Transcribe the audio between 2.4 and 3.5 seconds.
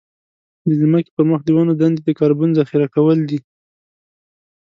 ذخيره کول دي.